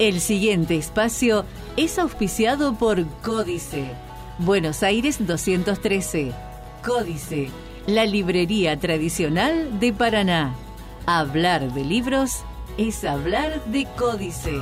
El 0.00 0.20
siguiente 0.20 0.76
espacio 0.76 1.46
es 1.76 2.00
auspiciado 2.00 2.76
por 2.76 3.06
Códice. 3.20 3.92
Buenos 4.38 4.82
Aires 4.82 5.24
213. 5.24 6.32
Códice, 6.84 7.48
la 7.86 8.04
librería 8.04 8.76
tradicional 8.76 9.78
de 9.78 9.92
Paraná. 9.92 10.52
Hablar 11.06 11.72
de 11.74 11.84
libros 11.84 12.44
es 12.76 13.04
hablar 13.04 13.64
de 13.66 13.86
Códice. 13.96 14.60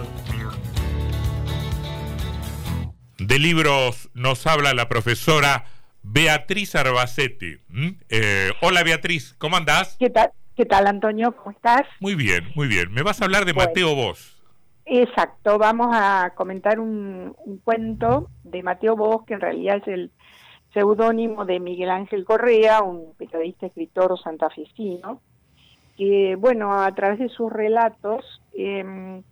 De 3.16 3.38
libros 3.38 4.10
nos 4.12 4.46
habla 4.46 4.74
la 4.74 4.90
profesora 4.90 5.64
Beatriz 6.02 6.74
Arbacetti. 6.74 7.56
Eh, 8.10 8.52
hola 8.60 8.82
Beatriz, 8.82 9.34
¿cómo 9.38 9.56
andás? 9.56 9.96
¿Qué 9.98 10.10
tal? 10.10 10.30
¿Qué 10.54 10.66
tal, 10.66 10.86
Antonio? 10.86 11.34
¿Cómo 11.34 11.52
estás? 11.52 11.86
Muy 12.00 12.16
bien, 12.16 12.52
muy 12.54 12.68
bien. 12.68 12.92
Me 12.92 13.00
vas 13.00 13.22
a 13.22 13.24
hablar 13.24 13.46
de 13.46 13.54
Mateo 13.54 13.94
Vos. 13.94 14.41
Exacto, 14.84 15.58
vamos 15.58 15.88
a 15.92 16.32
comentar 16.34 16.80
un, 16.80 17.36
cuento 17.64 18.28
de 18.42 18.62
Mateo 18.62 18.96
Vos, 18.96 19.24
que 19.24 19.34
en 19.34 19.40
realidad 19.40 19.76
es 19.76 19.88
el 19.88 20.10
seudónimo 20.72 21.44
de 21.44 21.60
Miguel 21.60 21.90
Ángel 21.90 22.24
Correa, 22.24 22.82
un 22.82 23.14
periodista, 23.16 23.66
escritor 23.66 24.18
santafesino, 24.20 25.20
que, 25.96 26.36
bueno, 26.36 26.72
a 26.72 26.92
través 26.94 27.18
de 27.18 27.28
sus 27.28 27.52
relatos 27.52 28.42
em, 28.54 29.22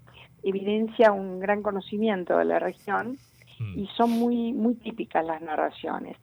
evidencia 0.42 1.12
un 1.12 1.40
gran 1.40 1.62
conocimiento 1.62 2.36
de 2.36 2.44
la 2.44 2.58
región 2.58 3.16
mm. 3.58 3.78
y 3.78 3.86
son 3.96 4.10
muy, 4.10 4.52
muy 4.52 4.74
típicas 4.74 5.24
las 5.24 5.40
narraciones. 5.40 6.16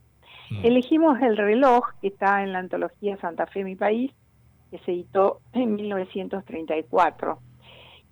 Mm. 0.49 0.65
Elegimos 0.65 1.21
el 1.21 1.35
reloj, 1.35 1.85
que 1.99 2.07
está 2.07 2.43
en 2.43 2.53
la 2.53 2.59
antología 2.59 3.17
Santa 3.17 3.47
Fe, 3.47 3.63
mi 3.63 3.75
país, 3.75 4.11
que 4.71 4.79
se 4.79 4.91
editó 4.91 5.41
en 5.53 5.75
1934. 5.75 7.39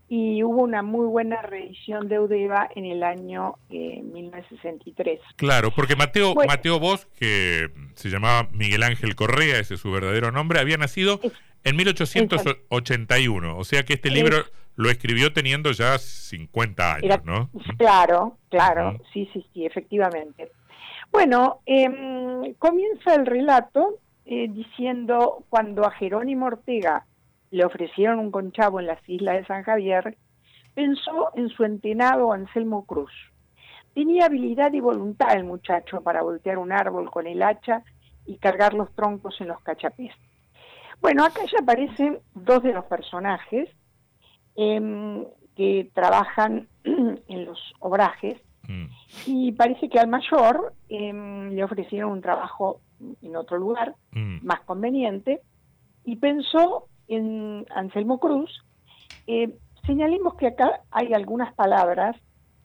Y 0.08 0.44
hubo 0.44 0.62
una 0.62 0.84
muy 0.84 1.08
buena 1.08 1.42
reedición 1.42 2.08
de 2.08 2.20
Udeva 2.20 2.70
en 2.76 2.86
el 2.86 3.02
año 3.02 3.56
1963. 3.70 5.20
Eh, 5.20 5.22
claro, 5.36 5.72
porque 5.72 5.96
Mateo, 5.96 6.36
Mateo 6.36 6.80
Bosch, 6.80 7.06
que 7.18 7.70
se 7.96 8.10
llamaba 8.10 8.48
Miguel 8.52 8.84
Ángel 8.84 9.16
Correa, 9.16 9.60
ese 9.60 9.74
es 9.74 9.80
su 9.80 9.92
verdadero 9.92 10.32
nombre, 10.32 10.60
había 10.60 10.78
nacido 10.78 11.20
en 11.64 11.76
1881. 11.76 13.58
O 13.58 13.64
sea 13.64 13.84
que 13.84 13.94
este 13.94 14.12
libro 14.12 14.38
lo 14.76 14.90
escribió 14.90 15.34
teniendo 15.34 15.72
ya 15.72 15.98
50 15.98 16.94
años, 16.96 17.26
¿no? 17.26 17.50
Claro, 17.78 18.38
claro, 18.50 19.00
sí, 19.14 19.30
sí, 19.34 19.46
sí, 19.54 19.66
efectivamente. 19.66 20.52
Bueno, 21.12 21.62
em, 21.66 22.54
comienza 22.56 23.16
el 23.16 23.26
relato 23.26 24.00
eh, 24.26 24.48
diciendo 24.50 25.46
cuando 25.50 25.86
a 25.86 25.92
Jerónimo 25.92 26.48
Ortega 26.48 27.06
le 27.56 27.64
ofrecieron 27.64 28.20
un 28.20 28.32
conchavo 28.32 28.82
en 28.82 28.88
las 28.88 29.00
islas 29.08 29.38
de 29.38 29.46
San 29.46 29.64
Javier, 29.64 30.18
pensó 30.74 31.30
en 31.36 31.48
su 31.48 31.64
entenado 31.64 32.34
Anselmo 32.34 32.86
Cruz. 32.86 33.14
Tenía 33.94 34.26
habilidad 34.26 34.74
y 34.74 34.82
voluntad 34.82 35.38
el 35.38 35.46
muchacho 35.46 36.02
para 36.02 36.22
voltear 36.22 36.58
un 36.58 36.74
árbol 36.74 37.10
con 37.10 37.28
el 37.28 37.42
hacha 37.42 37.82
y 38.26 38.40
cargar 38.40 38.74
los 38.74 38.94
troncos 38.94 39.40
en 39.40 39.48
los 39.48 39.62
cachapés. 39.62 40.12
Bueno, 41.00 41.24
acá 41.24 41.42
ya 41.50 41.60
aparecen 41.62 42.20
dos 42.34 42.62
de 42.62 42.74
los 42.74 42.84
personajes 42.86 43.70
em, 44.58 45.24
que 45.56 45.90
trabajan 45.94 46.68
en 46.84 47.46
los 47.46 47.74
obrajes 47.80 48.36
mm. 48.68 48.86
y 49.28 49.54
parece 49.54 49.88
que 49.88 50.00
al 50.00 50.10
mayor 50.10 50.74
em, 50.90 51.52
le 51.52 51.64
ofrecieron 51.64 52.12
un 52.12 52.22
trabajo 52.22 52.82
en 53.22 53.36
otro 53.38 53.58
lugar, 53.58 53.96
mm. 54.12 54.46
más 54.46 54.60
conveniente, 54.62 55.40
y 56.04 56.18
pensó 56.18 56.90
en 57.08 57.66
Anselmo 57.76 58.20
Cruz. 58.20 58.64
Eh, 59.28 59.50
señalemos 59.86 60.36
que 60.36 60.48
acá 60.48 60.82
hay 60.92 61.14
algunas 61.14 61.54
palabras 61.54 62.16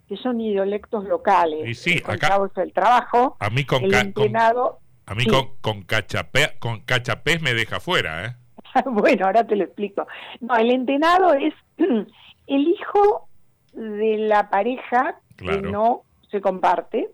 que 0.09 0.17
son 0.17 0.41
idiolectos 0.41 1.05
locales. 1.05 1.69
Y 1.69 1.75
sí, 1.75 2.03
acá 2.05 2.39
el 2.57 2.73
trabajo, 2.73 3.37
a 3.39 3.51
mí 3.51 3.65
con 3.65 3.85
el 3.85 3.95
entrenado, 3.95 4.81
a 5.07 5.15
mí 5.15 5.25
con, 5.25 5.51
con, 5.61 5.83
cachapé, 5.83 6.59
con 6.59 6.81
cachapés 6.81 7.41
me 7.41 7.55
deja 7.55 7.81
fuera, 7.81 8.27
¿eh? 8.27 8.35
bueno, 8.87 9.27
ahora 9.27 9.45
te 9.47 9.57
lo 9.57 9.65
explico. 9.65 10.07
No, 10.41 10.57
el 10.57 10.71
entenado 10.71 11.35
es 11.35 11.55
el 12.47 12.69
hijo 12.69 13.29
de 13.73 14.19
la 14.19 14.51
pareja 14.51 15.21
que 15.37 15.63
no 15.63 16.03
se 16.31 16.41
comparte 16.41 17.09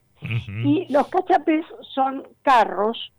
y 0.64 0.86
los 0.92 1.06
cachapés 1.08 1.64
son 1.94 2.26
carros, 2.42 3.12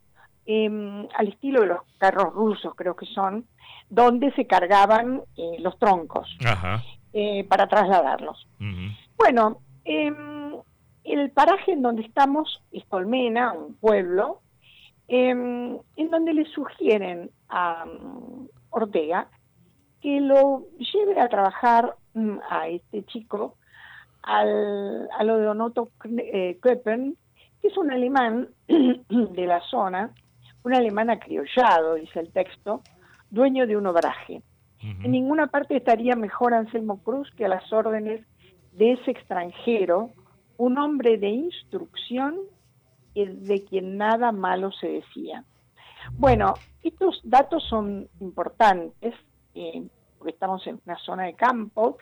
em, 0.48 1.08
al 1.14 1.28
estilo 1.28 1.62
de 1.62 1.68
los 1.68 1.82
carros 1.98 2.34
rusos 2.34 2.74
creo 2.76 2.96
que 2.96 3.06
son, 3.06 3.46
donde 3.90 4.32
se 4.32 4.48
cargaban 4.48 5.22
eh, 5.36 5.58
los 5.60 5.78
troncos 5.78 6.36
eh, 7.14 7.44
para 7.44 7.68
trasladarlos. 7.68 8.48
Bueno, 9.18 9.60
em, 9.84 10.56
el 11.04 11.32
paraje 11.32 11.74
en 11.74 11.82
donde 11.82 12.04
estamos 12.04 12.64
es 12.72 12.86
Colmena, 12.86 13.54
un 13.54 13.76
pueblo, 13.76 14.42
em, 15.08 15.78
en 15.96 16.10
donde 16.10 16.34
le 16.34 16.46
sugieren 16.46 17.30
a 17.50 17.86
mm, 17.86 18.48
Ortega 18.70 19.30
que 20.02 20.22
lo 20.22 20.64
lleve 20.78 21.20
a 21.20 21.28
trabajar 21.28 21.96
mm, 22.14 22.38
a 22.50 22.68
este 22.70 23.04
chico 23.06 23.58
al, 24.24 25.10
a 25.18 25.24
lo 25.24 25.38
de 25.38 25.48
Onoto 25.48 25.90
eh, 26.06 26.58
Köppen, 26.62 27.18
que 27.62 27.68
es 27.68 27.78
un 27.78 27.92
alemán 27.92 28.50
de 28.68 29.46
la 29.46 29.62
zona, 29.62 30.14
un 30.64 30.76
alemán 30.76 31.10
acriollado, 31.10 31.96
dice 31.96 32.20
el 32.20 32.32
texto, 32.32 32.82
dueño 33.30 33.68
de 33.68 33.78
un 33.78 33.88
obraje. 33.88 34.42
En 34.80 35.12
ninguna 35.12 35.48
parte 35.48 35.76
estaría 35.76 36.16
mejor 36.16 36.54
Anselmo 36.54 37.02
Cruz 37.02 37.30
que 37.36 37.46
a 37.46 37.50
las 37.50 37.74
órdenes 37.74 38.26
de 38.74 38.94
ese 38.94 39.12
extranjero, 39.12 40.12
un 40.58 40.78
hombre 40.78 41.18
de 41.18 41.30
instrucción 41.30 42.38
y 43.14 43.26
de 43.26 43.64
quien 43.64 43.98
nada 43.98 44.32
malo 44.32 44.72
se 44.72 44.88
decía. 44.88 45.44
Bueno, 46.14 46.54
estos 46.84 47.20
datos 47.24 47.64
son 47.64 48.08
importantes, 48.20 49.16
eh, 49.56 49.88
porque 50.18 50.34
estamos 50.34 50.66
en 50.68 50.80
una 50.86 50.98
zona 51.00 51.24
de 51.24 51.34
campo, 51.34 51.98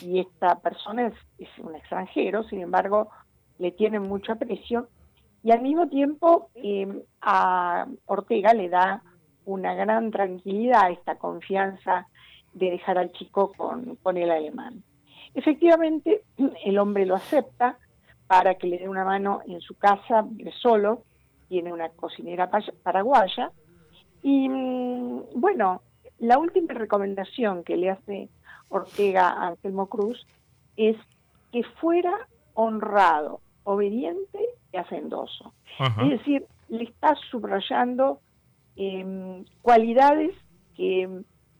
y 0.00 0.20
esta 0.20 0.60
persona 0.60 1.12
es, 1.38 1.48
un 1.58 1.74
extranjero, 1.74 2.44
sin 2.44 2.60
embargo, 2.60 3.10
le 3.58 3.72
tienen 3.72 4.02
mucho 4.02 4.32
aprecio 4.32 4.88
y 5.42 5.50
al 5.50 5.62
mismo 5.62 5.88
tiempo 5.88 6.50
eh, 6.54 7.04
a 7.20 7.86
Ortega 8.06 8.54
le 8.54 8.68
da 8.68 9.02
una 9.44 9.74
gran 9.74 10.10
tranquilidad 10.10 10.90
esta 10.90 11.16
confianza 11.16 12.06
de 12.52 12.70
dejar 12.70 12.98
al 12.98 13.12
chico 13.12 13.52
con, 13.56 13.96
con 13.96 14.16
el 14.16 14.30
alemán. 14.30 14.82
Efectivamente, 15.34 16.22
el 16.64 16.78
hombre 16.78 17.06
lo 17.06 17.14
acepta 17.14 17.78
para 18.26 18.54
que 18.54 18.66
le 18.66 18.78
dé 18.78 18.88
una 18.88 19.04
mano 19.04 19.40
en 19.46 19.60
su 19.60 19.76
casa, 19.76 20.22
vive 20.22 20.52
solo, 20.52 21.02
tiene 21.48 21.72
una 21.72 21.90
cocinera 21.90 22.50
paraguaya, 22.82 23.50
y 24.22 24.48
mm, 24.48 25.22
bueno, 25.34 25.82
la 26.18 26.38
última 26.38 26.72
recomendación 26.72 27.64
que 27.64 27.76
le 27.76 27.90
hace 27.90 28.28
Ortega 28.68 29.28
a 29.28 29.48
Anselmo 29.48 29.86
Cruz 29.86 30.24
es 30.76 30.96
que 31.50 31.62
fuera 31.62 32.28
honrado, 32.54 33.40
obediente 33.64 34.38
y 34.72 34.76
hacendoso. 34.76 35.52
Es 35.78 36.10
decir, 36.10 36.46
le 36.68 36.84
está 36.84 37.14
subrayando 37.30 38.20
em, 38.76 39.44
cualidades 39.62 40.34
que 40.76 41.08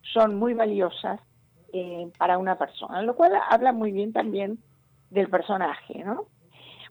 son 0.02 0.36
muy 0.36 0.54
valiosas 0.54 1.20
eh, 1.72 2.10
para 2.18 2.38
una 2.38 2.56
persona, 2.56 3.02
lo 3.02 3.14
cual 3.14 3.32
habla 3.48 3.72
muy 3.72 3.92
bien 3.92 4.12
también 4.12 4.58
del 5.10 5.28
personaje, 5.28 6.04
¿no? 6.04 6.26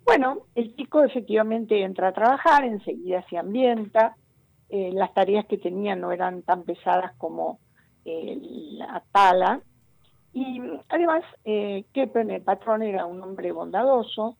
Bueno, 0.03 0.39
el 0.55 0.75
chico 0.75 1.03
efectivamente 1.03 1.83
entra 1.83 2.07
a 2.07 2.13
trabajar, 2.13 2.63
enseguida 2.63 3.23
se 3.29 3.37
ambienta, 3.37 4.15
eh, 4.69 4.91
las 4.93 5.13
tareas 5.13 5.45
que 5.45 5.57
tenía 5.57 5.95
no 5.95 6.11
eran 6.11 6.41
tan 6.41 6.63
pesadas 6.63 7.13
como 7.17 7.59
eh, 8.05 8.39
la 8.73 9.03
tala, 9.11 9.61
y 10.33 10.61
además, 10.87 11.23
eh, 11.43 11.85
Keppen, 11.93 12.31
el 12.31 12.41
patrón, 12.41 12.83
era 12.83 13.05
un 13.05 13.21
hombre 13.21 13.51
bondadoso, 13.51 14.37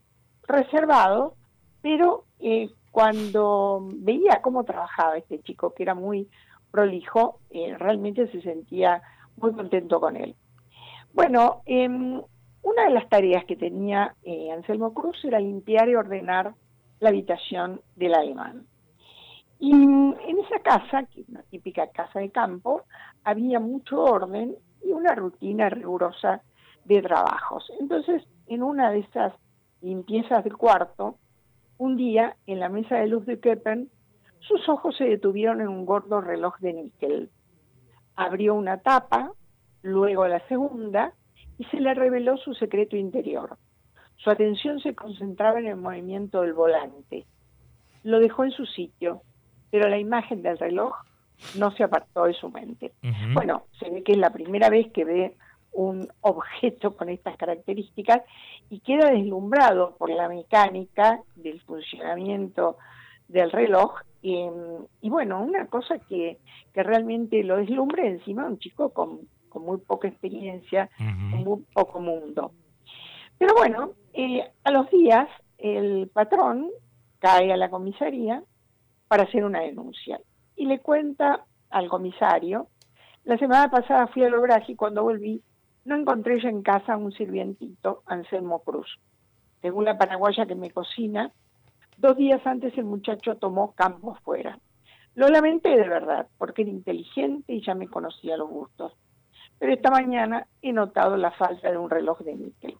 reservado, 0.51 1.35
pero 1.81 2.25
eh, 2.39 2.69
cuando 2.91 3.81
veía 3.93 4.41
cómo 4.41 4.63
trabajaba 4.63 5.17
este 5.17 5.39
chico, 5.41 5.73
que 5.73 5.83
era 5.83 5.95
muy 5.95 6.29
prolijo, 6.71 7.39
eh, 7.49 7.75
realmente 7.77 8.27
se 8.31 8.41
sentía 8.41 9.01
muy 9.37 9.53
contento 9.53 9.99
con 9.99 10.17
él. 10.17 10.35
Bueno, 11.13 11.61
em, 11.65 12.21
una 12.63 12.83
de 12.85 12.91
las 12.91 13.09
tareas 13.09 13.45
que 13.45 13.55
tenía 13.55 14.15
eh, 14.23 14.51
Anselmo 14.51 14.93
Cruz 14.93 15.23
era 15.25 15.39
limpiar 15.39 15.89
y 15.89 15.95
ordenar 15.95 16.53
la 16.99 17.09
habitación 17.09 17.81
del 17.95 18.13
alemán. 18.13 18.65
Y 19.59 19.71
en 19.73 20.15
esa 20.39 20.59
casa, 20.63 21.03
que 21.03 21.21
es 21.21 21.29
una 21.29 21.43
típica 21.43 21.87
casa 21.91 22.19
de 22.19 22.31
campo, 22.31 22.83
había 23.23 23.59
mucho 23.59 24.03
orden 24.03 24.55
y 24.83 24.91
una 24.91 25.13
rutina 25.13 25.69
rigurosa 25.69 26.41
de 26.85 27.01
trabajos. 27.01 27.71
Entonces, 27.79 28.23
en 28.47 28.63
una 28.63 28.89
de 28.89 28.99
esas 28.99 29.33
limpiezas 29.81 30.43
del 30.43 30.57
cuarto, 30.57 31.17
un 31.77 31.97
día, 31.97 32.37
en 32.45 32.59
la 32.59 32.69
mesa 32.69 32.97
de 32.97 33.07
luz 33.07 33.25
de 33.25 33.39
Keppen, 33.39 33.89
sus 34.39 34.67
ojos 34.69 34.95
se 34.97 35.05
detuvieron 35.05 35.61
en 35.61 35.67
un 35.67 35.85
gordo 35.85 36.21
reloj 36.21 36.59
de 36.59 36.73
níquel. 36.73 37.29
Abrió 38.15 38.53
una 38.53 38.77
tapa, 38.77 39.33
luego 39.81 40.27
la 40.27 40.45
segunda, 40.47 41.13
y 41.57 41.63
se 41.65 41.79
le 41.79 41.93
reveló 41.93 42.37
su 42.37 42.53
secreto 42.53 42.95
interior. 42.95 43.57
Su 44.17 44.29
atención 44.29 44.79
se 44.79 44.93
concentraba 44.93 45.59
en 45.59 45.67
el 45.67 45.77
movimiento 45.77 46.41
del 46.41 46.53
volante. 46.53 47.25
Lo 48.03 48.19
dejó 48.19 48.43
en 48.43 48.51
su 48.51 48.65
sitio, 48.65 49.21
pero 49.71 49.89
la 49.89 49.97
imagen 49.97 50.43
del 50.43 50.59
reloj 50.59 50.93
no 51.57 51.71
se 51.71 51.83
apartó 51.83 52.25
de 52.25 52.33
su 52.33 52.49
mente. 52.49 52.91
Bueno, 53.33 53.63
se 53.79 53.89
ve 53.89 54.03
que 54.03 54.11
es 54.11 54.17
la 54.19 54.31
primera 54.31 54.69
vez 54.69 54.91
que 54.91 55.05
ve 55.05 55.35
un 55.73 56.07
objeto 56.21 56.95
con 56.95 57.09
estas 57.09 57.37
características 57.37 58.21
y 58.69 58.79
queda 58.79 59.09
deslumbrado 59.11 59.95
por 59.97 60.09
la 60.09 60.27
mecánica 60.27 61.21
del 61.35 61.61
funcionamiento 61.61 62.77
del 63.27 63.51
reloj. 63.51 63.93
y 64.21 65.09
bueno, 65.09 65.41
una 65.41 65.65
cosa 65.67 65.97
que, 65.99 66.37
que 66.73 66.83
realmente 66.83 67.43
lo 67.43 67.57
deslumbre 67.57 68.07
encima 68.07 68.45
un 68.45 68.59
chico 68.59 68.89
con, 68.89 69.21
muy 69.55 69.77
poca 69.79 70.07
experiencia, 70.07 70.89
con 70.97 71.43
muy 71.43 71.63
poco 71.73 71.99
mundo. 71.99 72.51
Pero 73.37 73.53
bueno, 73.55 73.91
eh, 74.13 74.49
a 74.63 74.71
los 74.71 74.89
días 74.91 75.27
el 75.57 76.09
patrón 76.13 76.69
cae 77.19 77.51
a 77.51 77.57
la 77.57 77.69
comisaría 77.69 78.43
para 79.07 79.23
hacer 79.23 79.43
una 79.43 79.61
denuncia 79.61 80.19
y 80.55 80.65
le 80.65 80.79
cuenta 80.79 81.45
al 81.69 81.89
comisario, 81.89 82.67
la 83.23 83.37
semana 83.37 83.69
pasada 83.69 84.07
fui 84.07 84.23
al 84.23 84.33
obraje 84.33 84.73
y 84.73 84.75
cuando 84.75 85.03
volví 85.03 85.41
no 85.83 85.95
encontré 85.95 86.39
yo 86.39 86.49
en 86.49 86.61
casa 86.61 86.97
un 86.97 87.11
sirvientito, 87.11 88.03
Anselmo 88.05 88.59
Cruz. 88.59 88.99
Según 89.61 89.85
la 89.85 89.97
paraguaya 89.97 90.45
que 90.45 90.55
me 90.55 90.71
cocina, 90.71 91.31
dos 91.97 92.17
días 92.17 92.45
antes 92.45 92.77
el 92.77 92.85
muchacho 92.85 93.35
tomó 93.37 93.73
campo 93.73 94.15
fuera. 94.23 94.59
Lo 95.15 95.27
lamenté 95.27 95.69
de 95.69 95.87
verdad, 95.87 96.27
porque 96.37 96.61
era 96.61 96.71
inteligente 96.71 97.53
y 97.53 97.65
ya 97.65 97.75
me 97.75 97.87
conocía 97.87 98.37
los 98.37 98.49
gustos. 98.49 98.93
Pero 99.59 99.73
esta 99.73 99.91
mañana 99.91 100.47
he 100.61 100.71
notado 100.71 101.17
la 101.17 101.31
falta 101.31 101.71
de 101.71 101.77
un 101.77 101.89
reloj 101.89 102.19
de 102.19 102.35
níquel. 102.35 102.77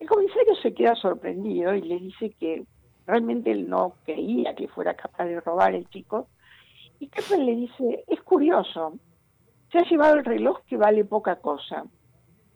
El 0.00 0.08
comisario 0.08 0.54
se 0.56 0.74
queda 0.74 0.94
sorprendido 0.94 1.74
y 1.74 1.82
le 1.82 1.98
dice 1.98 2.30
que 2.38 2.64
realmente 3.06 3.52
él 3.52 3.68
no 3.68 3.94
creía 4.04 4.54
que 4.54 4.68
fuera 4.68 4.94
capaz 4.94 5.24
de 5.26 5.40
robar 5.40 5.74
el 5.74 5.88
chico. 5.88 6.28
Y 6.98 7.08
Kepler 7.08 7.40
le 7.40 7.56
dice, 7.56 8.04
es 8.08 8.20
curioso, 8.22 8.98
se 9.70 9.78
ha 9.78 9.82
llevado 9.82 10.16
el 10.16 10.24
reloj 10.24 10.60
que 10.66 10.76
vale 10.76 11.04
poca 11.04 11.36
cosa 11.36 11.84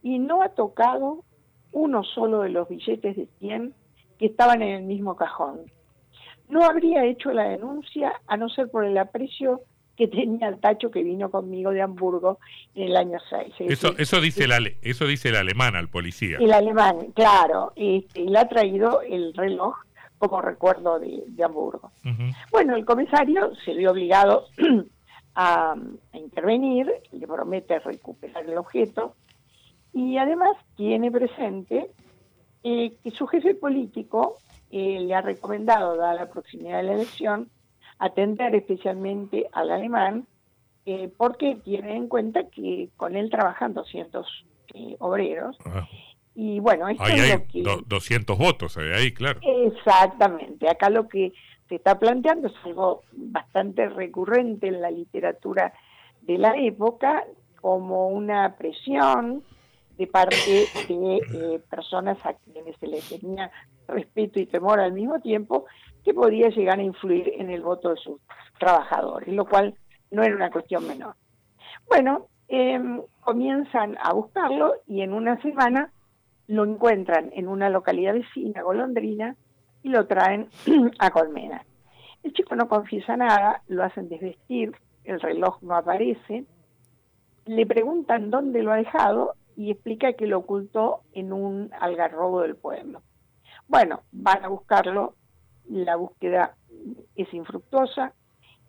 y 0.06 0.20
no 0.20 0.40
ha 0.40 0.50
tocado 0.50 1.24
uno 1.72 2.04
solo 2.04 2.42
de 2.42 2.50
los 2.50 2.68
billetes 2.68 3.16
de 3.16 3.26
100 3.40 3.74
que 4.20 4.26
estaban 4.26 4.62
en 4.62 4.76
el 4.76 4.82
mismo 4.84 5.16
cajón. 5.16 5.62
No 6.48 6.64
habría 6.64 7.04
hecho 7.04 7.32
la 7.32 7.48
denuncia 7.48 8.12
a 8.28 8.36
no 8.36 8.48
ser 8.48 8.70
por 8.70 8.84
el 8.84 8.96
aprecio 8.98 9.62
que 9.96 10.06
tenía 10.06 10.46
el 10.46 10.60
tacho 10.60 10.92
que 10.92 11.02
vino 11.02 11.28
conmigo 11.28 11.72
de 11.72 11.82
Hamburgo 11.82 12.38
en 12.76 12.84
el 12.84 12.96
año 12.96 13.18
6. 13.28 13.54
Eso, 13.58 13.98
eso, 13.98 14.20
dice 14.20 14.44
el 14.44 14.76
eso 14.80 15.06
dice 15.06 15.30
el 15.30 15.36
alemán 15.36 15.74
al 15.74 15.88
policía. 15.88 16.36
El 16.38 16.52
alemán, 16.52 17.10
claro, 17.12 17.72
este, 17.74 18.20
y 18.20 18.28
le 18.28 18.38
ha 18.38 18.48
traído 18.48 19.02
el 19.02 19.34
reloj 19.34 19.74
como 20.18 20.40
recuerdo 20.40 21.00
de, 21.00 21.24
Hamburgo. 21.42 21.90
Bueno, 22.52 22.76
el 22.76 22.84
comisario 22.84 23.50
se 23.64 23.74
vio 23.74 23.90
obligado 23.90 24.46
a, 25.34 25.72
a 25.72 26.16
intervenir, 26.16 26.92
le 27.10 27.26
promete 27.26 27.80
recuperar 27.80 28.44
el 28.44 28.56
objeto, 28.56 29.16
y 29.96 30.18
además 30.18 30.50
tiene 30.76 31.10
presente 31.10 31.90
eh, 32.62 32.92
que 33.02 33.10
su 33.12 33.26
jefe 33.26 33.54
político 33.54 34.36
eh, 34.70 35.00
le 35.00 35.14
ha 35.14 35.22
recomendado, 35.22 35.96
dada 35.96 36.12
la 36.12 36.28
proximidad 36.28 36.76
de 36.76 36.82
la 36.82 36.92
elección, 36.92 37.48
atender 37.98 38.54
especialmente 38.54 39.46
al 39.52 39.70
alemán, 39.70 40.26
eh, 40.84 41.10
porque 41.16 41.56
tiene 41.64 41.96
en 41.96 42.08
cuenta 42.08 42.50
que 42.50 42.90
con 42.98 43.16
él 43.16 43.30
trabajan 43.30 43.72
200 43.72 44.44
obreros. 44.98 45.56
Ah. 45.64 45.88
Y 46.34 46.60
bueno, 46.60 46.88
esto 46.88 47.06
es 47.06 47.32
lo 47.32 47.46
que... 47.46 47.82
200 47.86 48.36
votos 48.36 48.76
ahí, 48.76 49.14
claro. 49.14 49.40
Exactamente. 49.42 50.68
Acá 50.68 50.90
lo 50.90 51.08
que 51.08 51.32
se 51.70 51.76
está 51.76 51.98
planteando 51.98 52.48
es 52.48 52.54
algo 52.64 53.02
bastante 53.12 53.88
recurrente 53.88 54.68
en 54.68 54.82
la 54.82 54.90
literatura 54.90 55.72
de 56.20 56.36
la 56.36 56.54
época, 56.54 57.24
como 57.62 58.08
una 58.08 58.56
presión 58.58 59.42
de 59.96 60.06
parte 60.06 60.66
de 60.88 61.16
eh, 61.16 61.60
personas 61.70 62.18
a 62.24 62.34
quienes 62.34 62.76
se 62.78 62.86
les 62.86 63.08
tenía 63.08 63.50
respeto 63.88 64.40
y 64.40 64.46
temor 64.46 64.80
al 64.80 64.92
mismo 64.92 65.20
tiempo, 65.20 65.66
que 66.04 66.14
podía 66.14 66.48
llegar 66.50 66.78
a 66.78 66.82
influir 66.82 67.32
en 67.36 67.50
el 67.50 67.62
voto 67.62 67.90
de 67.90 67.96
sus 67.96 68.20
trabajadores, 68.58 69.34
lo 69.34 69.44
cual 69.46 69.74
no 70.10 70.22
era 70.22 70.36
una 70.36 70.50
cuestión 70.50 70.86
menor. 70.86 71.16
Bueno, 71.88 72.28
em, 72.48 73.02
comienzan 73.20 73.96
a 74.00 74.12
buscarlo 74.12 74.74
y 74.86 75.02
en 75.02 75.12
una 75.12 75.40
semana 75.42 75.92
lo 76.46 76.64
encuentran 76.64 77.30
en 77.34 77.48
una 77.48 77.70
localidad 77.70 78.14
vecina, 78.14 78.62
golondrina, 78.62 79.36
y 79.82 79.88
lo 79.88 80.06
traen 80.06 80.48
a 80.98 81.10
Colmena. 81.10 81.64
El 82.22 82.32
chico 82.32 82.56
no 82.56 82.68
confiesa 82.68 83.16
nada, 83.16 83.62
lo 83.68 83.84
hacen 83.84 84.08
desvestir, 84.08 84.72
el 85.04 85.20
reloj 85.20 85.62
no 85.62 85.76
aparece, 85.76 86.44
le 87.44 87.66
preguntan 87.66 88.30
dónde 88.30 88.62
lo 88.62 88.72
ha 88.72 88.76
dejado 88.76 89.34
y 89.56 89.70
explica 89.70 90.12
que 90.12 90.26
lo 90.26 90.38
ocultó 90.38 91.00
en 91.12 91.32
un 91.32 91.70
algarrobo 91.80 92.42
del 92.42 92.56
pueblo. 92.56 93.02
Bueno, 93.68 94.02
van 94.12 94.44
a 94.44 94.48
buscarlo, 94.48 95.14
la 95.68 95.96
búsqueda 95.96 96.54
es 97.16 97.32
infructuosa 97.32 98.12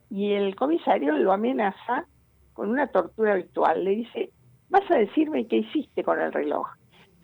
y 0.09 0.31
el 0.31 0.55
comisario 0.55 1.17
lo 1.17 1.33
amenaza 1.33 2.05
con 2.53 2.69
una 2.69 2.87
tortura 2.87 3.33
habitual. 3.33 3.83
Le 3.83 3.91
dice, 3.91 4.31
vas 4.69 4.89
a 4.89 4.95
decirme 4.97 5.47
qué 5.47 5.57
hiciste 5.57 6.03
con 6.03 6.19
el 6.19 6.31
reloj. 6.31 6.67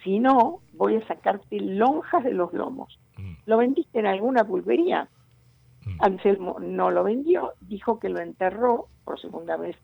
Si 0.03 0.19
no, 0.19 0.59
voy 0.73 0.97
a 0.97 1.07
sacarte 1.07 1.59
lonjas 1.59 2.23
de 2.23 2.33
los 2.33 2.53
lomos. 2.53 2.99
Mm. 3.17 3.33
¿Lo 3.45 3.57
vendiste 3.57 3.99
en 3.99 4.07
alguna 4.07 4.43
pulpería? 4.43 5.07
Mm. 5.85 5.97
Anselmo 6.01 6.57
no 6.59 6.91
lo 6.91 7.05
vendió, 7.05 7.53
dijo 7.61 7.99
que 7.99 8.09
lo 8.09 8.19
enterró, 8.19 8.87
por 9.05 9.19
segunda 9.19 9.55
vez 9.55 9.77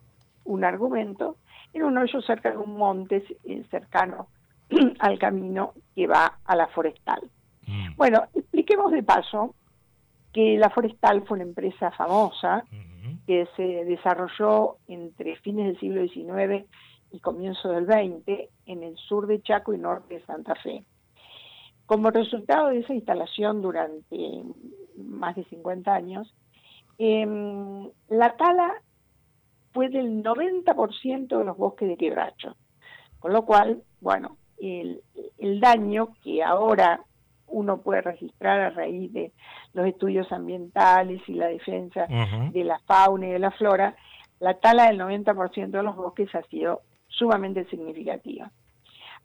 un 0.43 0.65
argumento, 0.65 1.37
en 1.73 1.83
un 1.83 1.97
hoyo 1.97 2.21
cerca 2.21 2.51
de 2.51 2.57
un 2.57 2.77
monte 2.77 3.23
eh, 3.45 3.63
cercano 3.69 4.27
al 4.99 5.19
camino 5.19 5.73
que 5.95 6.07
va 6.07 6.39
a 6.43 6.55
la 6.55 6.67
forestal. 6.67 7.21
Mm. 7.67 7.95
Bueno, 7.95 8.23
expliquemos 8.33 8.91
de 8.91 9.03
paso 9.03 9.55
que 10.33 10.57
la 10.57 10.69
forestal 10.69 11.23
fue 11.25 11.35
una 11.35 11.43
empresa 11.43 11.91
famosa 11.91 12.63
que 13.25 13.47
se 13.55 13.63
desarrolló 13.85 14.77
entre 14.87 15.35
fines 15.37 15.65
del 15.65 15.79
siglo 15.79 16.07
XIX 16.07 16.65
y 17.11 17.19
comienzo 17.19 17.69
del 17.69 17.85
XX 17.85 18.49
en 18.65 18.83
el 18.83 18.95
sur 18.97 19.27
de 19.27 19.41
Chaco 19.41 19.73
y 19.73 19.77
norte 19.77 20.15
de 20.15 20.25
Santa 20.25 20.55
Fe. 20.55 20.83
Como 21.85 22.11
resultado 22.11 22.69
de 22.69 22.79
esa 22.79 22.93
instalación 22.93 23.61
durante 23.61 24.43
más 24.97 25.35
de 25.35 25.43
50 25.45 25.93
años, 25.93 26.33
em, 26.99 27.89
la 28.09 28.35
tala 28.37 28.73
fue 29.73 29.89
del 29.89 30.23
90% 30.23 31.37
de 31.37 31.45
los 31.45 31.57
bosques 31.57 31.87
de 31.87 31.97
quebracho. 31.97 32.55
Con 33.19 33.33
lo 33.33 33.45
cual, 33.45 33.83
bueno, 34.01 34.37
el, 34.59 35.01
daño 35.59 36.09
que 36.23 36.43
ahora 36.43 37.01
uno 37.47 37.81
puede 37.81 38.01
registrar 38.01 38.59
a 38.59 38.69
raíz 38.69 39.11
de 39.11 39.33
los 39.73 39.87
estudios 39.87 40.31
ambientales 40.31 41.21
y 41.27 41.33
la 41.33 41.47
defensa 41.47 42.07
de 42.51 42.63
la 42.63 42.79
fauna 42.79 43.27
y 43.27 43.31
de 43.31 43.39
la 43.39 43.51
flora, 43.51 43.95
la 44.39 44.53
tala 44.55 44.87
del 44.87 44.99
90% 44.99 45.71
de 45.71 45.83
los 45.83 45.95
bosques 45.95 46.33
ha 46.35 46.43
sido 46.43 46.81
sumamente 47.07 47.65
significativa. 47.65 48.51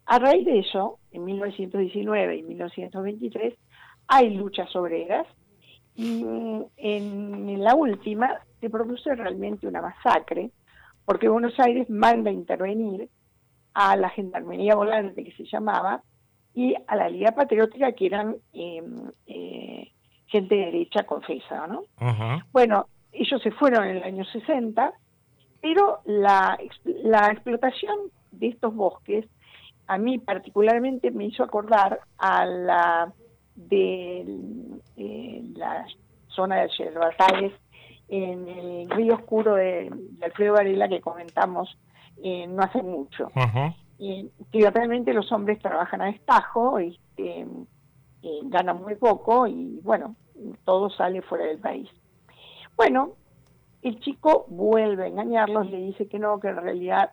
A 0.07 0.19
raíz 0.19 0.45
de 0.45 0.59
eso, 0.59 0.99
en 1.11 1.25
1919 1.25 2.37
y 2.37 2.43
1923, 2.43 3.53
hay 4.07 4.29
luchas 4.31 4.75
obreras 4.75 5.27
en 5.97 7.63
la 7.63 7.75
última 7.75 8.39
se 8.59 8.69
produce 8.69 9.13
realmente 9.15 9.67
una 9.67 9.81
masacre, 9.81 10.51
porque 11.05 11.29
Buenos 11.29 11.59
Aires 11.59 11.89
manda 11.89 12.29
a 12.29 12.33
intervenir 12.33 13.09
a 13.73 13.95
la 13.95 14.09
Gendarmería 14.09 14.75
Volante, 14.75 15.23
que 15.23 15.33
se 15.33 15.45
llamaba, 15.45 16.01
y 16.53 16.73
a 16.87 16.95
la 16.95 17.09
Liga 17.09 17.33
Patriótica, 17.33 17.91
que 17.91 18.05
eran 18.05 18.37
em, 18.53 19.11
eh, 19.27 19.91
gente 20.27 20.55
de 20.55 20.65
derecha 20.65 21.03
confesa, 21.03 21.67
¿no? 21.67 21.83
Bueno, 22.51 22.87
ellos 23.11 23.41
se 23.41 23.51
fueron 23.51 23.85
en 23.85 23.97
el 23.97 24.03
año 24.03 24.25
60, 24.25 24.93
pero 25.61 25.99
la, 26.05 26.57
la 26.83 27.27
explotación 27.31 27.95
de 28.31 28.47
estos 28.47 28.73
bosques 28.73 29.25
a 29.87 29.97
mí 29.97 30.17
particularmente 30.17 31.11
me 31.11 31.25
hizo 31.25 31.43
acordar 31.43 31.99
a 32.17 32.45
la 32.45 33.13
de 33.55 34.25
eh, 34.97 35.43
la 35.55 35.85
zona 36.27 36.61
de 36.61 36.69
Yerbatales 36.77 37.53
en 38.07 38.47
el 38.47 38.89
río 38.89 39.15
oscuro 39.15 39.55
de, 39.55 39.91
Alfredo 40.21 40.53
Varela 40.53 40.87
que 40.87 41.01
comentamos 41.01 41.77
eh, 42.23 42.45
no 42.47 42.63
hace 42.63 42.81
mucho. 42.81 43.31
y 43.97 44.29
que 44.51 44.69
realmente 44.69 45.13
los 45.13 45.31
hombres 45.31 45.59
trabajan 45.59 46.01
a 46.01 46.07
destajo 46.07 46.79
y 46.81 46.89
este, 46.89 47.47
eh, 48.23 48.39
ganan 48.43 48.81
muy 48.81 48.95
poco 48.95 49.47
y 49.47 49.79
bueno, 49.83 50.15
todo 50.65 50.89
sale 50.89 51.21
fuera 51.21 51.45
del 51.45 51.59
país. 51.59 51.89
Bueno, 52.75 53.13
el 53.81 53.99
chico 53.99 54.45
vuelve 54.49 55.03
a 55.03 55.07
engañarlos, 55.07 55.69
le 55.69 55.77
dice 55.77 56.07
que 56.07 56.19
no, 56.19 56.39
que 56.39 56.49
en 56.49 56.57
realidad 56.57 57.11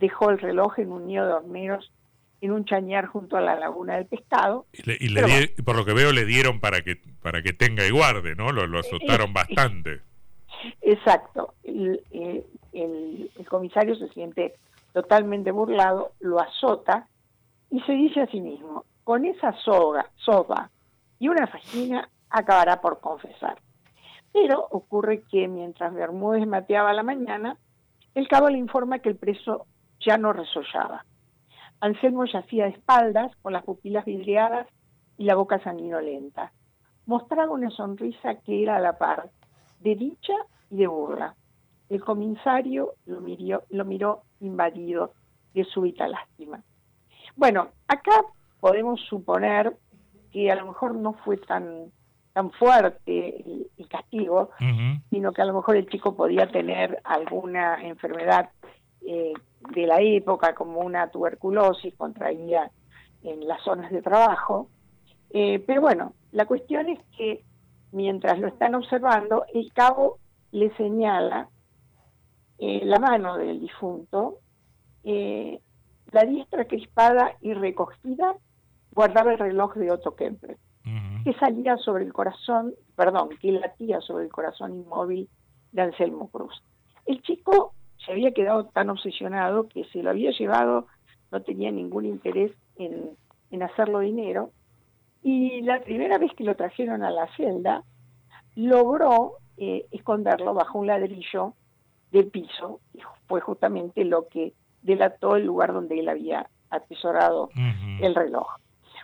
dejó 0.00 0.30
el 0.30 0.38
reloj 0.38 0.78
en 0.78 0.92
un 0.92 1.06
nido 1.06 1.26
de 1.26 1.32
horneros 1.34 1.92
en 2.42 2.50
un 2.50 2.64
chañar 2.64 3.06
junto 3.06 3.36
a 3.36 3.40
la 3.40 3.54
laguna 3.54 3.94
del 3.94 4.06
pescado. 4.06 4.66
Y, 4.72 5.62
por 5.62 5.76
lo 5.76 5.84
que 5.84 5.94
veo 5.94 6.12
le 6.12 6.24
dieron 6.24 6.58
para 6.60 6.82
que 6.82 6.96
para 7.22 7.40
que 7.40 7.52
tenga 7.52 7.86
y 7.86 7.90
guarde, 7.90 8.34
¿no? 8.34 8.50
Lo, 8.50 8.78
azotaron 8.78 9.32
bastante. 9.32 10.00
Exacto. 10.82 11.54
El, 11.62 12.02
el, 12.72 13.30
comisario 13.48 13.94
se 13.94 14.08
siente 14.08 14.54
totalmente 14.92 15.50
burlado, 15.50 16.12
lo 16.20 16.40
azota 16.40 17.06
y 17.70 17.80
se 17.82 17.92
dice 17.92 18.22
a 18.22 18.26
sí 18.26 18.40
mismo, 18.40 18.84
con 19.04 19.24
esa 19.24 19.52
soga, 19.62 20.10
soga 20.16 20.70
y 21.18 21.28
una 21.28 21.46
vagina 21.46 22.08
acabará 22.28 22.80
por 22.80 23.00
confesar. 23.00 23.58
Pero 24.32 24.66
ocurre 24.70 25.22
que 25.30 25.46
mientras 25.46 25.94
Bermúdez 25.94 26.46
mateaba 26.46 26.92
la 26.92 27.02
mañana, 27.02 27.56
el 28.14 28.26
cabo 28.26 28.48
le 28.48 28.58
informa 28.58 28.98
que 28.98 29.10
el 29.10 29.16
preso 29.16 29.66
ya 30.00 30.16
no 30.16 30.32
resollaba. 30.32 31.04
Anselmo 31.82 32.24
yacía 32.26 32.66
de 32.66 32.70
espaldas, 32.70 33.34
con 33.42 33.52
las 33.52 33.64
pupilas 33.64 34.04
vidriadas 34.04 34.68
y 35.18 35.24
la 35.24 35.34
boca 35.34 35.58
sanguinolenta. 35.64 36.52
Mostraba 37.06 37.50
una 37.50 37.70
sonrisa 37.70 38.36
que 38.36 38.62
era 38.62 38.76
a 38.76 38.80
la 38.80 38.98
par 38.98 39.30
de 39.80 39.96
dicha 39.96 40.34
y 40.70 40.76
de 40.76 40.86
burla. 40.86 41.34
El 41.88 42.00
comisario 42.00 42.94
lo 43.04 43.20
miró, 43.20 43.64
lo 43.70 43.84
miró 43.84 44.22
invadido 44.38 45.14
de 45.54 45.64
súbita 45.64 46.06
lástima. 46.06 46.62
Bueno, 47.34 47.70
acá 47.88 48.26
podemos 48.60 49.00
suponer 49.00 49.76
que 50.30 50.52
a 50.52 50.54
lo 50.54 50.66
mejor 50.66 50.94
no 50.94 51.14
fue 51.14 51.36
tan 51.36 51.90
tan 52.32 52.50
fuerte 52.52 53.44
el, 53.76 53.88
castigo, 53.88 54.50
sino 55.10 55.32
que 55.32 55.42
a 55.42 55.44
lo 55.44 55.52
mejor 55.52 55.76
el 55.76 55.86
chico 55.88 56.14
podía 56.14 56.46
tener 56.46 57.00
alguna 57.04 57.82
enfermedad 57.82 58.50
eh, 59.06 59.32
de 59.74 59.86
la 59.86 60.00
época, 60.00 60.54
como 60.54 60.80
una 60.80 61.08
tuberculosis 61.10 61.94
contraída 61.94 62.70
en 63.22 63.46
las 63.46 63.62
zonas 63.62 63.90
de 63.90 64.02
trabajo. 64.02 64.68
Eh, 65.30 65.62
pero 65.66 65.80
bueno, 65.80 66.14
la 66.32 66.46
cuestión 66.46 66.88
es 66.88 66.98
que 67.16 67.44
mientras 67.92 68.38
lo 68.38 68.48
están 68.48 68.74
observando, 68.74 69.44
el 69.54 69.72
cabo 69.72 70.18
le 70.50 70.74
señala 70.76 71.48
eh, 72.58 72.82
la 72.84 72.98
mano 72.98 73.36
del 73.38 73.60
difunto, 73.60 74.38
la 75.04 76.24
diestra 76.24 76.66
crispada 76.66 77.36
y 77.40 77.54
recogida 77.54 78.36
guardaba 78.92 79.32
el 79.32 79.38
reloj 79.38 79.74
de 79.74 79.90
Otto 79.90 80.14
Kemper 80.14 80.56
que 81.24 81.32
salía 81.34 81.76
sobre 81.76 82.04
el 82.04 82.12
corazón, 82.12 82.74
perdón, 82.96 83.30
que 83.40 83.52
latía 83.52 84.00
sobre 84.00 84.24
el 84.24 84.30
corazón 84.30 84.74
inmóvil 84.74 85.28
de 85.72 85.82
Anselmo 85.82 86.28
Cruz. 86.30 86.62
El 87.06 87.22
chico 87.22 87.74
se 88.04 88.12
había 88.12 88.32
quedado 88.32 88.66
tan 88.66 88.90
obsesionado 88.90 89.68
que 89.68 89.84
se 89.86 90.02
lo 90.02 90.10
había 90.10 90.30
llevado, 90.32 90.86
no 91.30 91.42
tenía 91.42 91.70
ningún 91.70 92.06
interés 92.06 92.52
en, 92.76 93.16
hacerlo 93.62 94.00
dinero, 94.00 94.50
y 95.22 95.60
la 95.62 95.80
primera 95.80 96.18
vez 96.18 96.32
que 96.34 96.44
lo 96.44 96.56
trajeron 96.56 97.04
a 97.04 97.10
la 97.10 97.28
celda, 97.36 97.84
logró 98.56 99.34
eh, 99.56 99.86
esconderlo 99.92 100.54
bajo 100.54 100.78
un 100.78 100.88
ladrillo 100.88 101.54
del 102.10 102.26
piso, 102.28 102.80
y 102.92 103.00
fue 103.28 103.40
justamente 103.40 104.04
lo 104.04 104.26
que 104.28 104.52
delató 104.82 105.36
el 105.36 105.46
lugar 105.46 105.72
donde 105.72 106.00
él 106.00 106.08
había 106.08 106.48
atesorado 106.70 107.50
el 108.00 108.14
reloj. 108.14 108.48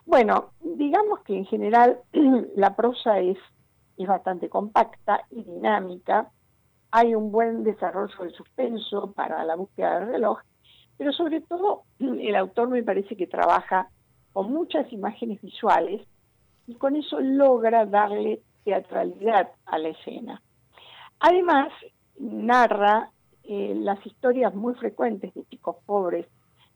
Bueno, 0.07 0.53
digamos 0.63 1.21
que 1.21 1.37
en 1.37 1.45
general 1.45 1.99
la 2.57 2.75
prosa 2.75 3.21
es, 3.21 3.37
es 3.99 4.09
bastante 4.09 4.49
compacta 4.49 5.21
y 5.31 5.43
dinámica. 5.43 6.31
Hay 6.91 7.15
un 7.15 7.31
buen 7.31 7.65
desarrollo 7.65 8.15
del 8.21 8.33
suspenso 8.33 9.13
para 9.13 9.45
la 9.45 9.57
búsqueda 9.57 10.01
del 10.01 10.09
reloj, 10.09 10.39
pero 10.97 11.13
sobre 11.13 11.41
todo 11.43 11.83
el 11.99 12.37
autor 12.37 12.69
me 12.69 12.83
parece 12.83 13.17
que 13.17 13.27
trabaja 13.27 13.89
con 14.33 14.53
muchas 14.53 14.93
imágenes 14.93 15.41
visuales 15.41 16.07
y 16.67 16.75
con 16.75 16.97
eso 16.97 17.21
logra 17.21 17.87
darle 17.87 18.43
teatralidad 18.65 19.51
a 19.67 19.79
la 19.79 19.89
escena. 19.89 20.43
Además, 21.21 21.73
narra 22.19 23.11
eh, 23.45 23.75
las 23.75 24.05
historias 24.05 24.55
muy 24.55 24.75
frecuentes 24.75 25.33
de 25.35 25.45
chicos 25.45 25.77
pobres 25.87 26.27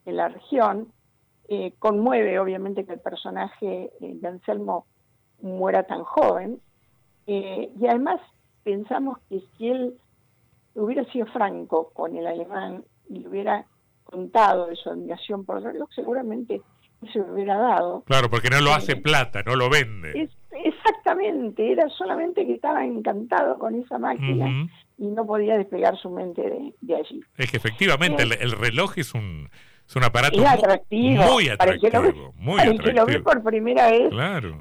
en 0.07 0.17
la 0.17 0.29
región, 0.29 0.93
eh, 1.49 1.75
conmueve 1.79 2.39
obviamente 2.39 2.87
que 2.87 2.95
el 2.95 3.01
personaje 3.01 3.91
eh, 4.01 4.15
de 4.15 4.29
Anselmo 4.29 4.87
muera 5.43 5.83
tan 5.83 6.03
joven 6.03 6.61
y 7.27 7.87
además 7.87 8.21
pensamos 8.65 9.19
que 9.29 9.41
si 9.57 9.69
él 9.69 9.95
hubiera 10.75 11.05
sido 11.13 11.27
franco 11.27 11.91
con 11.93 12.17
el 12.17 12.27
alemán 12.27 12.85
y 13.09 13.21
le 13.21 13.29
hubiera 13.29 13.67
contado 14.05 14.67
de 14.67 14.77
su 14.77 14.91
admiración 14.91 15.45
por 15.45 15.59
el 15.59 15.65
reloj, 15.65 15.89
seguramente 15.95 16.61
se 17.13 17.19
lo 17.19 17.33
hubiera 17.33 17.57
dado. 17.57 18.03
Claro, 18.07 18.31
porque 18.31 18.51
no 18.51 18.61
lo 18.61 18.73
hace 18.73 18.97
plata, 18.97 19.43
no 19.43 19.57
lo 19.57 19.69
vende. 19.69 20.29
exactamente, 20.65 21.73
era 21.73 21.89
solamente 21.91 22.47
que 22.47 22.55
estaba 22.55 22.85
encantado 22.85 23.59
con 23.59 23.75
esa 23.75 23.99
máquina 23.99 24.69
y 24.99 25.07
no 25.07 25.27
podía 25.27 25.57
despegar 25.57 25.97
su 25.99 26.11
mente 26.11 26.43
de, 26.81 26.95
allí. 26.95 27.21
Es 27.37 27.51
que 27.51 27.57
efectivamente 27.57 28.23
el 28.23 28.53
reloj 28.53 28.99
es 28.99 29.15
un 29.15 29.49
es 29.93 29.97
un 29.97 30.05
aparato 30.05 30.39
muy 30.39 30.47
atractivo. 30.47 31.23
Muy 31.25 31.49
atractivo. 31.49 31.91
Para 31.91 32.65
el 32.65 32.81
que 32.81 32.93
lo, 32.93 33.05
ve 33.05 33.21
por 33.21 33.43
primera 33.43 33.91
vez, 33.91 34.11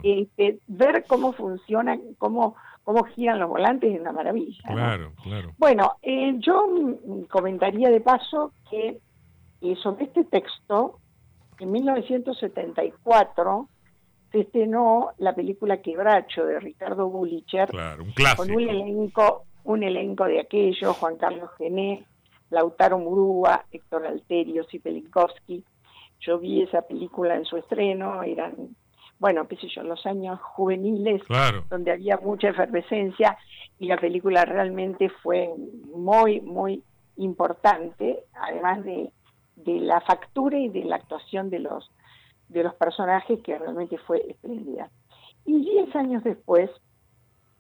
este, 0.04 0.60
ver 0.68 1.06
cómo 1.08 1.32
funciona, 1.32 1.98
cómo, 2.18 2.56
cómo 2.84 3.04
giran 3.04 3.40
los 3.40 3.50
volantes 3.50 3.94
es 3.94 4.00
una 4.00 4.12
maravilla. 4.12 4.62
Claro, 4.66 5.14
claro. 5.24 5.54
Bueno, 5.58 5.98
eh, 6.02 6.36
yo 6.40 6.68
comentaría 7.30 7.90
de 7.90 8.02
paso 8.02 8.54
que 8.70 9.00
eh, 9.62 9.76
sobre 9.82 10.06
este 10.06 10.24
texto, 10.26 11.00
en 11.60 11.72
1974 11.72 13.70
se 14.32 14.40
estrenó 14.40 15.12
la 15.18 15.36
película 15.36 15.82
Quebracho 15.82 16.46
de 16.46 16.60
Ricardo 16.60 17.10
Bullicher, 17.10 17.70
con 18.36 18.52
un 18.52 18.62
elenco, 18.62 19.44
un 19.66 19.84
elenco 19.84 20.26
de 20.26 20.40
aquellos, 20.40 20.98
Juan 20.98 21.18
Carlos 21.18 21.52
Gené, 21.58 22.06
Lautaro 22.50 22.98
Murúa, 22.98 23.66
Héctor 23.72 24.08
Alterio, 24.08 24.66
Pelinkowski. 24.82 25.64
Yo 26.20 26.40
vi 26.40 26.64
esa 26.64 26.82
película 26.82 27.36
en 27.36 27.46
su 27.46 27.58
estreno, 27.58 28.24
eran, 28.24 28.76
bueno, 29.22 29.48
qué 29.48 29.56
sé 29.58 29.68
yo, 29.68 29.84
los 29.84 30.04
años 30.08 30.42
juveniles, 30.42 31.22
donde 31.70 31.92
había 31.92 32.18
mucha 32.18 32.50
efervescencia 32.50 33.38
y 33.78 33.86
la 33.86 33.98
película 33.98 34.46
realmente 34.46 35.10
fue 35.22 35.54
muy, 35.94 36.42
muy 36.42 36.84
importante, 37.18 38.24
además 38.34 38.84
de, 38.84 39.12
de 39.58 39.80
la 39.80 40.02
factura 40.02 40.58
y 40.58 40.70
de 40.70 40.86
la 40.86 40.96
actuación 40.96 41.52
de 41.52 41.60
los, 41.60 41.92
de 42.50 42.64
los 42.64 42.74
personajes, 42.74 43.40
que 43.44 43.60
realmente 43.60 44.00
fue 44.00 44.26
espléndida. 44.28 44.90
Y 45.46 45.66
diez 45.66 45.96
años 45.96 46.24
después 46.24 46.72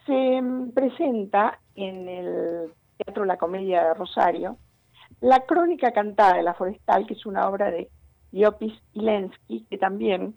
se 0.07 0.41
presenta 0.73 1.59
en 1.75 2.09
el 2.09 2.73
Teatro 2.97 3.23
La 3.25 3.37
Comedia 3.37 3.83
de 3.83 3.93
Rosario, 3.93 4.57
la 5.19 5.41
crónica 5.45 5.91
cantada 5.91 6.37
de 6.37 6.43
la 6.43 6.55
forestal, 6.55 7.05
que 7.05 7.13
es 7.13 7.23
una 7.27 7.47
obra 7.47 7.69
de 7.69 7.87
Iopis 8.31 8.73
Ilensky, 8.93 9.67
que 9.69 9.77
también 9.77 10.33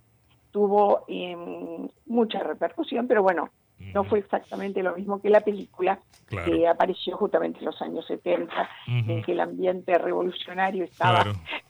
tuvo 0.54 1.04
em, 1.08 1.88
mucha 2.06 2.38
repercusión, 2.38 3.08
pero 3.08 3.25
bueno, 3.25 3.50
no 3.92 4.04
fue 4.04 4.20
exactamente 4.20 4.84
lo 4.84 4.94
mismo 4.94 5.20
que 5.20 5.28
la 5.28 5.40
película, 5.40 5.99
que 6.28 6.68
apareció 6.68 7.16
justamente 7.16 7.58
en 7.58 7.64
los 7.64 7.82
años 7.82 8.06
70, 8.06 8.70
en 8.87 9.23
que 9.25 9.32
el 9.32 9.40
ambiente 9.40 9.99
revolucionario 9.99 10.84
estaba 10.84 11.25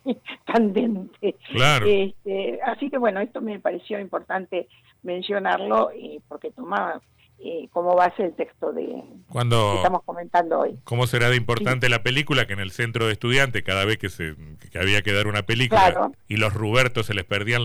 candente. 0.44 1.34
Este, 1.50 2.60
así 2.62 2.90
que 2.90 2.98
bueno, 2.98 3.20
esto 3.20 3.40
me 3.40 3.58
pareció 3.58 3.98
importante 3.98 4.68
mencionarlo 5.02 5.90
eh, 5.92 6.20
porque 6.28 6.50
tomaba 6.50 7.00
eh, 7.44 7.68
como 7.72 7.94
base 7.94 8.24
el 8.24 8.34
texto 8.34 8.72
de 8.72 9.02
Cuando, 9.28 9.72
que 9.72 9.76
estamos 9.76 10.02
comentando 10.04 10.60
hoy. 10.60 10.78
¿Cómo 10.84 11.06
será 11.06 11.28
de 11.28 11.36
importante 11.36 11.90
la 11.90 12.02
película 12.02 12.46
que 12.46 12.54
en 12.54 12.60
el 12.60 12.70
centro 12.70 13.06
de 13.06 13.12
estudiantes, 13.12 13.62
cada 13.62 13.84
vez 13.84 13.98
que, 13.98 14.08
se, 14.08 14.34
había 14.80 15.02
que 15.02 15.12
dar 15.12 15.26
una 15.26 15.42
película 15.42 16.12
y 16.26 16.36
los 16.36 16.54
Rubertos 16.54 17.06
se 17.06 17.14
les 17.14 17.24
perdían 17.24 17.64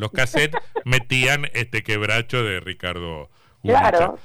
los 0.00 0.10
cassettes, 0.10 0.60
metían 0.84 1.46
este 1.52 1.82
quebracho 1.82 2.42
de 2.42 2.60
Ricardo 2.60 3.28
Claro, 3.62 4.18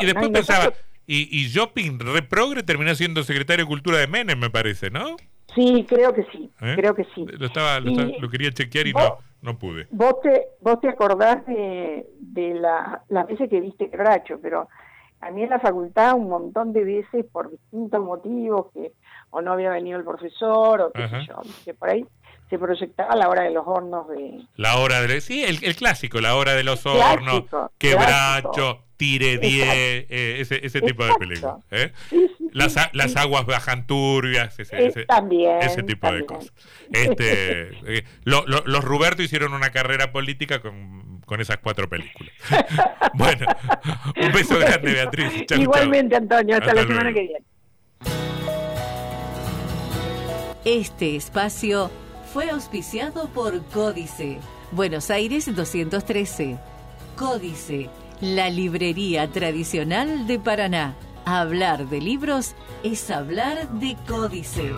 Y, 0.00 0.04
después 0.04 0.28
pensaba, 0.28 0.72
y, 1.06 1.28
y 1.34 1.50
Jopin 1.50 1.98
Reprogre 1.98 2.62
terminó 2.62 2.94
siendo 2.94 3.24
secretario 3.24 3.64
de 3.64 3.68
Cultura 3.68 3.98
de 3.98 4.06
Menem, 4.06 4.38
me 4.38 4.50
parece, 4.50 4.90
¿no? 4.90 5.16
Sí, 5.54 5.84
creo 5.88 6.12
que 6.14 6.24
sí, 6.32 6.50
¿Eh? 6.60 6.74
creo 6.76 6.94
que 6.94 7.04
sí. 7.14 7.26
Lo, 7.26 7.46
estaba, 7.46 7.80
lo, 7.80 8.30
quería 8.30 8.50
chequear 8.50 8.86
y 8.86 8.92
no, 8.92 9.18
no 9.42 9.58
pude. 9.58 9.86
Vos 9.90 10.20
te, 10.22 10.48
vos 10.60 10.80
te 10.80 10.88
acordás 10.88 11.44
de, 11.46 12.06
de 12.18 12.54
la, 12.54 13.02
las 13.08 13.26
veces 13.26 13.50
que 13.50 13.60
viste 13.60 13.90
Quebracho, 13.90 14.38
pero 14.40 14.68
a 15.20 15.30
mí 15.30 15.42
en 15.42 15.50
la 15.50 15.60
facultad 15.60 16.14
un 16.14 16.28
montón 16.28 16.72
de 16.72 16.84
veces 16.84 17.24
por 17.30 17.50
distintos 17.50 18.02
motivos, 18.02 18.72
que 18.72 18.92
o 19.30 19.40
no 19.40 19.52
había 19.52 19.70
venido 19.70 19.98
el 19.98 20.04
profesor, 20.04 20.80
o 20.80 20.92
qué 20.92 21.08
sé 21.08 21.26
yo, 21.26 21.36
que 21.64 21.74
por 21.74 21.88
ahí 21.88 22.04
se 22.52 22.58
proyectaba 22.58 23.16
la 23.16 23.30
hora 23.30 23.44
de 23.44 23.50
los 23.50 23.66
hornos 23.66 24.06
de... 24.08 24.42
La 24.56 24.76
hora 24.76 25.00
de... 25.00 25.22
Sí, 25.22 25.42
el, 25.42 25.74
clásico, 25.74 26.20
la 26.20 26.36
hora 26.36 26.52
de 26.52 26.62
los 26.62 26.84
hornos, 26.84 27.44
quebracho, 27.78 28.80
tire 28.98 29.38
10, 29.38 29.68
eh, 29.70 30.36
ese, 30.40 30.60
ese 30.62 30.82
tipo 30.82 31.02
de 31.02 31.14
películas. 31.14 31.64
¿eh? 31.70 31.92
las, 32.52 32.76
las 32.92 33.16
aguas 33.16 33.46
bajan 33.46 33.86
turbias, 33.86 34.60
ese, 34.60 34.86
ese, 34.86 35.06
ese 35.62 35.82
tipo 35.82 36.12
de 36.12 36.26
cosas. 36.26 36.52
Este, 36.92 37.70
eh, 37.86 38.04
los 38.24 38.84
Ruberto 38.84 39.22
hicieron 39.22 39.54
una 39.54 39.70
carrera 39.70 40.12
política 40.12 40.60
con, 40.60 41.22
con 41.24 41.40
esas 41.40 41.56
cuatro 41.56 41.88
películas. 41.88 42.34
bueno, 43.14 43.46
un 44.22 44.32
beso 44.32 44.58
grande, 44.58 44.92
Beatriz. 44.92 45.46
Igualmente, 45.56 46.16
Antonio, 46.16 46.58
hasta, 46.58 46.74
la 46.74 46.82
semana 46.82 47.14
que 47.14 47.20
viene. 47.20 47.44
Este 50.66 51.16
espacio 51.16 51.90
fue 52.32 52.48
auspiciado 52.48 53.28
por 53.28 53.62
Códice, 53.66 54.38
Buenos 54.70 55.10
Aires 55.10 55.54
213. 55.54 56.58
Códice, 57.14 57.90
la 58.22 58.48
librería 58.48 59.30
tradicional 59.30 60.26
de 60.26 60.38
Paraná. 60.38 60.96
Hablar 61.26 61.90
de 61.90 62.00
libros 62.00 62.54
es 62.82 63.10
hablar 63.10 63.68
de 63.72 63.96
Códice. 64.08 64.72